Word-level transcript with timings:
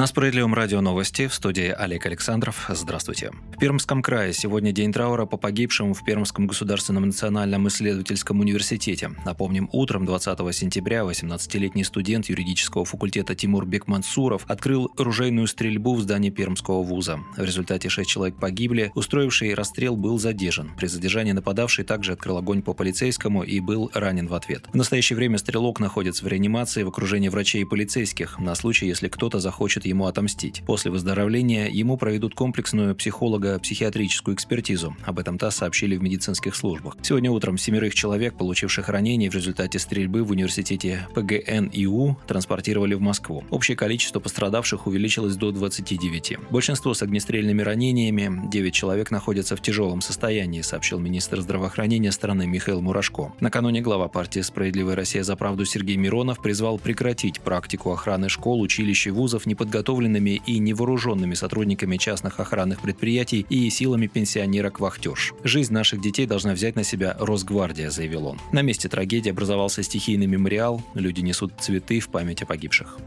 На 0.00 0.06
Справедливом 0.06 0.54
радио 0.54 0.80
новости 0.80 1.26
в 1.26 1.34
студии 1.34 1.68
Олег 1.68 2.06
Александров. 2.06 2.64
Здравствуйте. 2.70 3.32
В 3.54 3.58
Пермском 3.58 4.00
крае 4.00 4.32
сегодня 4.32 4.72
день 4.72 4.94
траура 4.94 5.26
по 5.26 5.36
погибшим 5.36 5.92
в 5.92 6.02
Пермском 6.02 6.46
государственном 6.46 7.04
национальном 7.04 7.68
исследовательском 7.68 8.40
университете. 8.40 9.10
Напомним, 9.26 9.68
утром 9.72 10.06
20 10.06 10.38
сентября 10.54 11.00
18-летний 11.00 11.84
студент 11.84 12.30
юридического 12.30 12.86
факультета 12.86 13.34
Тимур 13.34 13.66
Бекмансуров 13.66 14.46
открыл 14.48 14.90
ружейную 14.96 15.46
стрельбу 15.46 15.94
в 15.94 16.00
здании 16.00 16.30
Пермского 16.30 16.82
вуза. 16.82 17.20
В 17.36 17.44
результате 17.44 17.90
шесть 17.90 18.08
человек 18.08 18.36
погибли. 18.36 18.92
Устроивший 18.94 19.52
расстрел 19.52 19.96
был 19.96 20.18
задержан. 20.18 20.70
При 20.78 20.86
задержании 20.86 21.32
нападавший 21.32 21.84
также 21.84 22.12
открыл 22.12 22.38
огонь 22.38 22.62
по 22.62 22.72
полицейскому 22.72 23.42
и 23.42 23.60
был 23.60 23.90
ранен 23.92 24.28
в 24.28 24.34
ответ. 24.34 24.64
В 24.72 24.76
настоящее 24.76 25.18
время 25.18 25.36
стрелок 25.36 25.78
находится 25.78 26.24
в 26.24 26.28
реанимации 26.28 26.84
в 26.84 26.88
окружении 26.88 27.28
врачей 27.28 27.60
и 27.60 27.66
полицейских 27.66 28.38
на 28.38 28.54
случай, 28.54 28.86
если 28.86 29.08
кто-то 29.08 29.40
захочет 29.40 29.60
хочет 29.80 29.89
ему 29.90 30.06
отомстить. 30.06 30.62
После 30.66 30.90
выздоровления 30.90 31.68
ему 31.68 31.96
проведут 31.96 32.34
комплексную 32.34 32.94
психолого-психиатрическую 32.94 34.34
экспертизу. 34.34 34.96
Об 35.04 35.18
этом 35.18 35.38
ТАСС 35.38 35.56
сообщили 35.56 35.96
в 35.96 36.02
медицинских 36.02 36.56
службах. 36.56 36.96
Сегодня 37.02 37.30
утром 37.30 37.58
семерых 37.58 37.94
человек, 37.94 38.34
получивших 38.34 38.88
ранения 38.88 39.30
в 39.30 39.34
результате 39.34 39.78
стрельбы 39.78 40.24
в 40.24 40.30
университете 40.30 41.06
ПГНИУ, 41.14 42.16
транспортировали 42.26 42.94
в 42.94 43.00
Москву. 43.00 43.44
Общее 43.50 43.76
количество 43.76 44.20
пострадавших 44.20 44.86
увеличилось 44.86 45.36
до 45.36 45.52
29. 45.52 46.38
Большинство 46.50 46.94
с 46.94 47.02
огнестрельными 47.02 47.62
ранениями, 47.62 48.48
9 48.48 48.74
человек 48.74 49.10
находятся 49.10 49.56
в 49.56 49.62
тяжелом 49.62 50.00
состоянии, 50.00 50.62
сообщил 50.62 50.98
министр 50.98 51.40
здравоохранения 51.40 52.12
страны 52.12 52.46
Михаил 52.46 52.80
Мурашко. 52.80 53.32
Накануне 53.40 53.80
глава 53.80 54.08
партии 54.08 54.40
«Справедливая 54.40 54.96
Россия 54.96 55.22
за 55.22 55.36
правду» 55.36 55.64
Сергей 55.64 55.96
Миронов 55.96 56.40
призвал 56.40 56.78
прекратить 56.78 57.40
практику 57.40 57.92
охраны 57.92 58.28
школ, 58.28 58.60
училищ 58.60 59.08
и 59.08 59.10
вузов 59.10 59.46
не 59.46 59.54
неподготовленными 59.80 60.42
и 60.46 60.58
невооруженными 60.58 61.34
сотрудниками 61.34 61.96
частных 61.96 62.40
охранных 62.40 62.80
предприятий 62.80 63.46
и 63.48 63.70
силами 63.70 64.06
пенсионерок-вахтерш. 64.06 65.32
Жизнь 65.44 65.72
наших 65.72 66.00
детей 66.00 66.26
должна 66.26 66.52
взять 66.52 66.76
на 66.76 66.84
себя 66.84 67.16
Росгвардия, 67.18 67.90
заявил 67.90 68.26
он. 68.26 68.38
На 68.52 68.62
месте 68.62 68.88
трагедии 68.88 69.30
образовался 69.30 69.82
стихийный 69.82 70.26
мемориал, 70.26 70.82
люди 70.94 71.20
несут 71.20 71.52
цветы 71.60 72.00
в 72.00 72.08
память 72.08 72.42
о 72.42 72.46
погибших. 72.46 72.98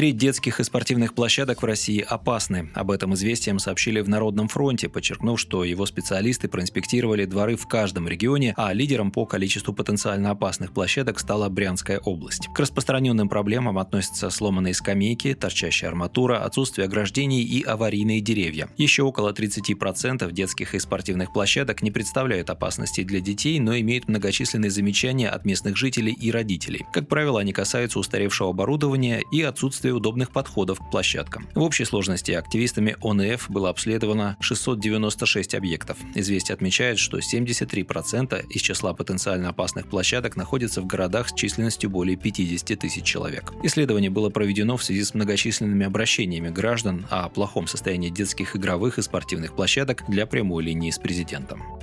Треть 0.00 0.16
детских 0.16 0.60
и 0.60 0.64
спортивных 0.64 1.12
площадок 1.12 1.60
в 1.60 1.66
России 1.66 2.00
опасны. 2.00 2.70
Об 2.72 2.90
этом 2.90 3.12
известием 3.12 3.58
сообщили 3.58 4.00
в 4.00 4.08
Народном 4.08 4.48
фронте, 4.48 4.88
подчеркнув, 4.88 5.38
что 5.38 5.62
его 5.62 5.84
специалисты 5.84 6.48
проинспектировали 6.48 7.26
дворы 7.26 7.54
в 7.54 7.66
каждом 7.66 8.08
регионе, 8.08 8.54
а 8.56 8.72
лидером 8.72 9.10
по 9.10 9.26
количеству 9.26 9.74
потенциально 9.74 10.30
опасных 10.30 10.72
площадок 10.72 11.18
стала 11.18 11.50
Брянская 11.50 11.98
область. 11.98 12.48
К 12.54 12.60
распространенным 12.60 13.28
проблемам 13.28 13.76
относятся 13.76 14.30
сломанные 14.30 14.72
скамейки, 14.72 15.34
торчащая 15.34 15.90
арматура, 15.90 16.44
отсутствие 16.44 16.86
ограждений 16.86 17.42
и 17.42 17.62
аварийные 17.62 18.22
деревья. 18.22 18.70
Еще 18.78 19.02
около 19.02 19.34
30% 19.34 20.32
детских 20.32 20.74
и 20.74 20.78
спортивных 20.78 21.30
площадок 21.30 21.82
не 21.82 21.90
представляют 21.90 22.48
опасности 22.48 23.02
для 23.02 23.20
детей, 23.20 23.60
но 23.60 23.76
имеют 23.76 24.08
многочисленные 24.08 24.70
замечания 24.70 25.28
от 25.28 25.44
местных 25.44 25.76
жителей 25.76 26.16
и 26.18 26.30
родителей. 26.30 26.86
Как 26.90 27.06
правило, 27.06 27.38
они 27.38 27.52
касаются 27.52 27.98
устаревшего 27.98 28.48
оборудования 28.48 29.22
и 29.30 29.42
отсутствия 29.42 29.89
отсутствие 29.90 29.94
удобных 29.94 30.30
подходов 30.30 30.78
к 30.78 30.90
площадкам. 30.90 31.46
В 31.54 31.60
общей 31.60 31.84
сложности 31.84 32.32
активистами 32.32 32.96
ОНФ 33.02 33.50
было 33.50 33.70
обследовано 33.70 34.36
696 34.40 35.54
объектов. 35.54 35.96
Известие 36.14 36.54
отмечает, 36.54 36.98
что 36.98 37.18
73% 37.18 38.46
из 38.48 38.60
числа 38.60 38.94
потенциально 38.94 39.48
опасных 39.48 39.88
площадок 39.88 40.36
находятся 40.36 40.80
в 40.80 40.86
городах 40.86 41.28
с 41.28 41.34
численностью 41.34 41.90
более 41.90 42.16
50 42.16 42.78
тысяч 42.78 43.04
человек. 43.04 43.52
Исследование 43.62 44.10
было 44.10 44.30
проведено 44.30 44.76
в 44.76 44.84
связи 44.84 45.04
с 45.04 45.14
многочисленными 45.14 45.86
обращениями 45.86 46.50
граждан 46.50 47.06
о 47.10 47.28
плохом 47.28 47.66
состоянии 47.66 48.10
детских 48.10 48.56
игровых 48.56 48.98
и 48.98 49.02
спортивных 49.02 49.54
площадок 49.54 50.04
для 50.08 50.26
прямой 50.26 50.64
линии 50.64 50.90
с 50.90 50.98
президентом. 50.98 51.79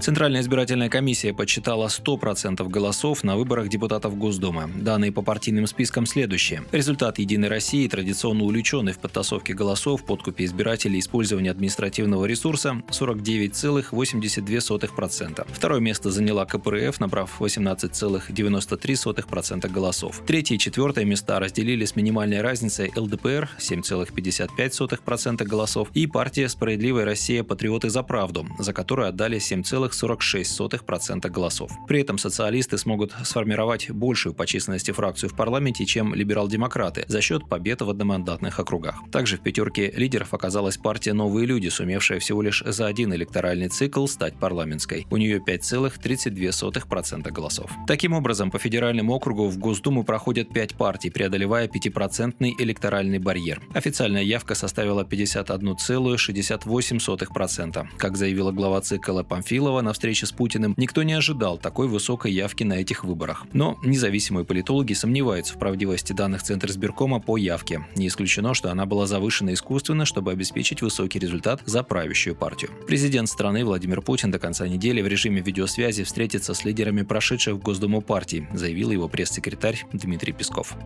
Центральная 0.00 0.42
избирательная 0.42 0.88
комиссия 0.88 1.34
подсчитала 1.34 1.88
100% 1.88 2.68
голосов 2.68 3.24
на 3.24 3.36
выборах 3.36 3.68
депутатов 3.68 4.16
Госдумы. 4.16 4.70
Данные 4.76 5.10
по 5.10 5.22
партийным 5.22 5.66
спискам 5.66 6.06
следующие. 6.06 6.62
Результат 6.70 7.18
«Единой 7.18 7.48
России», 7.48 7.88
традиционно 7.88 8.44
увлеченный 8.44 8.92
в 8.92 9.00
подтасовке 9.00 9.54
голосов, 9.54 10.04
подкупе 10.04 10.44
избирателей 10.44 11.00
использовании 11.00 11.50
административного 11.50 12.26
ресурса– 12.26 12.80
49,82%. 12.88 15.48
Второе 15.52 15.80
место 15.80 16.12
заняла 16.12 16.46
КПРФ, 16.46 17.00
набрав 17.00 17.40
18,93% 17.40 19.68
голосов. 19.68 20.22
Третье 20.26 20.54
и 20.54 20.58
четвертое 20.58 21.04
места 21.04 21.40
разделили 21.40 21.84
с 21.84 21.96
минимальной 21.96 22.40
разницей 22.40 22.92
ЛДПР– 22.94 23.50
7,55% 23.58 25.44
голосов 25.44 25.88
и 25.94 26.06
партия 26.06 26.48
«Справедливая 26.48 27.04
Россия. 27.04 27.42
Патриоты 27.42 27.90
за 27.90 28.04
правду», 28.04 28.46
за 28.60 28.72
которую 28.72 29.08
отдали 29.08 29.40
7, 29.40 29.64
0,46% 29.92 31.28
голосов. 31.30 31.70
При 31.86 32.00
этом 32.00 32.18
социалисты 32.18 32.78
смогут 32.78 33.14
сформировать 33.24 33.90
большую 33.90 34.34
по 34.34 34.46
численности 34.46 34.92
фракцию 34.92 35.30
в 35.30 35.36
парламенте, 35.36 35.84
чем 35.84 36.14
либерал-демократы, 36.14 37.04
за 37.08 37.20
счет 37.20 37.48
побед 37.48 37.82
в 37.82 37.90
одномандатных 37.90 38.58
округах. 38.58 38.96
Также 39.10 39.36
в 39.36 39.40
пятерке 39.40 39.90
лидеров 39.90 40.34
оказалась 40.34 40.76
партия 40.76 41.12
«Новые 41.12 41.46
люди», 41.46 41.68
сумевшая 41.68 42.20
всего 42.20 42.42
лишь 42.42 42.62
за 42.64 42.86
один 42.86 43.12
электоральный 43.14 43.68
цикл 43.68 44.06
стать 44.06 44.38
парламентской. 44.38 45.06
У 45.10 45.16
нее 45.16 45.38
5,32% 45.38 47.30
голосов. 47.30 47.70
Таким 47.86 48.12
образом, 48.12 48.50
по 48.50 48.58
федеральному 48.58 49.14
округу 49.14 49.48
в 49.48 49.58
Госдуму 49.58 50.04
проходят 50.04 50.52
пять 50.52 50.74
партий, 50.74 51.10
преодолевая 51.10 51.68
5% 51.68 52.54
электоральный 52.58 53.18
барьер. 53.18 53.62
Официальная 53.74 54.22
явка 54.22 54.54
составила 54.54 55.04
51,68%. 55.04 57.88
Как 57.96 58.16
заявила 58.16 58.52
глава 58.52 58.80
ЦИК 58.80 59.08
Памфилова, 59.28 59.77
Иванова 59.78 59.82
на 59.82 59.92
встрече 59.92 60.26
с 60.26 60.32
Путиным, 60.32 60.74
никто 60.76 61.02
не 61.02 61.14
ожидал 61.14 61.58
такой 61.58 61.88
высокой 61.88 62.32
явки 62.32 62.64
на 62.64 62.74
этих 62.74 63.04
выборах. 63.04 63.46
Но 63.52 63.78
независимые 63.84 64.44
политологи 64.44 64.92
сомневаются 64.92 65.54
в 65.54 65.58
правдивости 65.58 66.12
данных 66.12 66.42
Центра 66.42 66.70
избиркома 66.70 67.20
по 67.20 67.36
явке. 67.36 67.86
Не 67.96 68.08
исключено, 68.08 68.54
что 68.54 68.70
она 68.70 68.86
была 68.86 69.06
завышена 69.06 69.52
искусственно, 69.52 70.04
чтобы 70.04 70.32
обеспечить 70.32 70.82
высокий 70.82 71.18
результат 71.18 71.62
за 71.64 71.82
правящую 71.82 72.34
партию. 72.34 72.70
Президент 72.86 73.28
страны 73.28 73.64
Владимир 73.64 74.02
Путин 74.02 74.30
до 74.30 74.38
конца 74.38 74.66
недели 74.66 75.00
в 75.00 75.06
режиме 75.06 75.40
видеосвязи 75.40 76.04
встретится 76.04 76.54
с 76.54 76.64
лидерами 76.64 77.02
прошедших 77.02 77.54
в 77.54 77.62
Госдуму 77.62 78.00
партий, 78.00 78.46
заявил 78.52 78.90
его 78.90 79.08
пресс-секретарь 79.08 79.84
Дмитрий 79.92 80.32
Песков. 80.32 80.76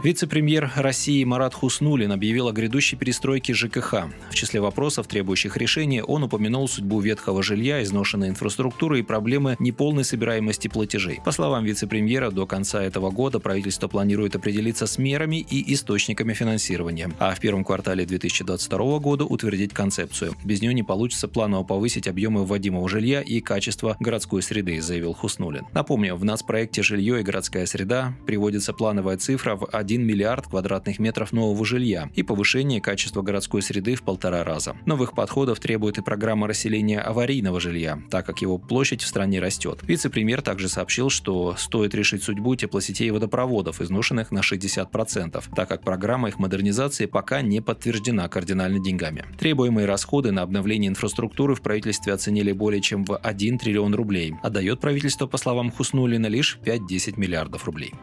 Вице-премьер 0.00 0.70
России 0.76 1.24
Марат 1.24 1.54
Хуснулин 1.54 2.12
объявил 2.12 2.46
о 2.46 2.52
грядущей 2.52 2.96
перестройке 2.96 3.52
ЖКХ. 3.52 4.04
В 4.30 4.34
числе 4.34 4.60
вопросов, 4.60 5.08
требующих 5.08 5.56
решения, 5.56 6.04
он 6.04 6.22
упомянул 6.22 6.68
судьбу 6.68 7.00
ветхого 7.00 7.42
жилья, 7.42 7.82
изношенной 7.82 8.28
инфраструктуры 8.28 9.00
и 9.00 9.02
проблемы 9.02 9.56
неполной 9.58 10.04
собираемости 10.04 10.68
платежей. 10.68 11.20
По 11.24 11.32
словам 11.32 11.64
вице-премьера, 11.64 12.30
до 12.30 12.46
конца 12.46 12.80
этого 12.80 13.10
года 13.10 13.40
правительство 13.40 13.88
планирует 13.88 14.36
определиться 14.36 14.86
с 14.86 14.98
мерами 14.98 15.44
и 15.50 15.74
источниками 15.74 16.32
финансирования, 16.32 17.10
а 17.18 17.34
в 17.34 17.40
первом 17.40 17.64
квартале 17.64 18.06
2022 18.06 18.98
года 19.00 19.24
утвердить 19.24 19.74
концепцию. 19.74 20.36
Без 20.44 20.62
нее 20.62 20.74
не 20.74 20.84
получится 20.84 21.26
планово 21.26 21.64
повысить 21.64 22.06
объемы 22.06 22.46
вводимого 22.46 22.88
жилья 22.88 23.20
и 23.20 23.40
качество 23.40 23.96
городской 23.98 24.42
среды, 24.42 24.80
заявил 24.80 25.12
Хуснулин. 25.12 25.66
Напомню, 25.74 26.14
в 26.14 26.24
нацпроекте 26.24 26.84
«Жилье 26.84 27.18
и 27.18 27.24
городская 27.24 27.66
среда» 27.66 28.14
приводится 28.26 28.72
плановая 28.72 29.16
цифра 29.16 29.56
в 29.56 29.66
1 29.66 29.87
миллиард 29.96 30.46
квадратных 30.46 30.98
метров 30.98 31.32
нового 31.32 31.64
жилья 31.64 32.10
и 32.14 32.22
повышение 32.22 32.80
качества 32.80 33.22
городской 33.22 33.62
среды 33.62 33.94
в 33.94 34.02
полтора 34.02 34.44
раза. 34.44 34.76
Новых 34.86 35.14
подходов 35.14 35.60
требует 35.60 35.98
и 35.98 36.02
программа 36.02 36.46
расселения 36.46 37.00
аварийного 37.00 37.60
жилья, 37.60 38.00
так 38.10 38.26
как 38.26 38.42
его 38.42 38.58
площадь 38.58 39.02
в 39.02 39.06
стране 39.06 39.40
растет. 39.40 39.80
Вице-премьер 39.82 40.42
также 40.42 40.68
сообщил, 40.68 41.10
что 41.10 41.54
стоит 41.56 41.94
решить 41.94 42.22
судьбу 42.22 42.54
теплосетей 42.56 43.08
и 43.08 43.10
водопроводов, 43.10 43.80
изношенных 43.80 44.30
на 44.30 44.40
60%, 44.40 45.42
так 45.54 45.68
как 45.68 45.82
программа 45.82 46.28
их 46.28 46.38
модернизации 46.38 47.06
пока 47.06 47.42
не 47.42 47.60
подтверждена 47.60 48.28
кардинально 48.28 48.78
деньгами. 48.78 49.24
Требуемые 49.38 49.86
расходы 49.86 50.32
на 50.32 50.42
обновление 50.42 50.88
инфраструктуры 50.88 51.54
в 51.54 51.62
правительстве 51.62 52.12
оценили 52.12 52.52
более 52.52 52.80
чем 52.80 53.04
в 53.04 53.16
1 53.16 53.58
триллион 53.58 53.94
рублей, 53.94 54.34
а 54.42 54.50
дает 54.50 54.80
правительство, 54.80 55.26
по 55.26 55.38
словам 55.38 55.70
Хуснулина, 55.70 56.26
лишь 56.26 56.58
5-10 56.64 57.18
миллиардов 57.18 57.64
рублей. 57.64 57.94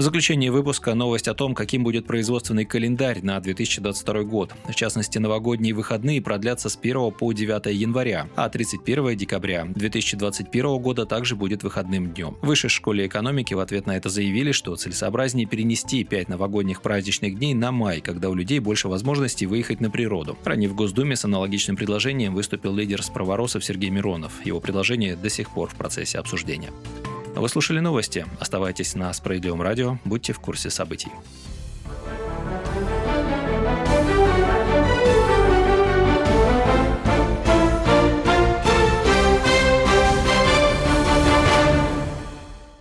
В 0.00 0.02
заключение 0.02 0.50
выпуска 0.50 0.94
новость 0.94 1.28
о 1.28 1.34
том, 1.34 1.54
каким 1.54 1.84
будет 1.84 2.06
производственный 2.06 2.64
календарь 2.64 3.20
на 3.22 3.38
2022 3.38 4.22
год. 4.22 4.50
В 4.66 4.74
частности, 4.74 5.18
новогодние 5.18 5.74
выходные 5.74 6.22
продлятся 6.22 6.70
с 6.70 6.78
1 6.80 7.10
по 7.10 7.30
9 7.34 7.66
января, 7.78 8.26
а 8.34 8.48
31 8.48 9.14
декабря 9.14 9.66
2021 9.66 10.78
года 10.78 11.04
также 11.04 11.36
будет 11.36 11.64
выходным 11.64 12.14
днем. 12.14 12.38
В 12.40 12.46
Высшей 12.46 12.70
школе 12.70 13.08
экономики 13.08 13.52
в 13.52 13.60
ответ 13.60 13.84
на 13.84 13.94
это 13.94 14.08
заявили, 14.08 14.52
что 14.52 14.74
целесообразнее 14.74 15.46
перенести 15.46 16.02
5 16.02 16.30
новогодних 16.30 16.80
праздничных 16.80 17.38
дней 17.38 17.52
на 17.52 17.70
май, 17.70 18.00
когда 18.00 18.30
у 18.30 18.34
людей 18.34 18.58
больше 18.58 18.88
возможностей 18.88 19.44
выехать 19.44 19.82
на 19.82 19.90
природу. 19.90 20.38
Ранее 20.44 20.70
в 20.70 20.74
Госдуме 20.74 21.14
с 21.14 21.26
аналогичным 21.26 21.76
предложением 21.76 22.34
выступил 22.34 22.74
лидер 22.74 23.02
справоросов 23.02 23.62
Сергей 23.62 23.90
Миронов. 23.90 24.32
Его 24.46 24.60
предложение 24.60 25.14
до 25.14 25.28
сих 25.28 25.50
пор 25.50 25.68
в 25.68 25.74
процессе 25.74 26.18
обсуждения. 26.18 26.70
Вы 27.34 27.48
слушали 27.48 27.80
новости. 27.80 28.26
Оставайтесь 28.38 28.94
на 28.94 29.12
Справедливом 29.12 29.62
радио. 29.62 29.98
Будьте 30.04 30.32
в 30.32 30.40
курсе 30.40 30.68
событий. 30.68 31.10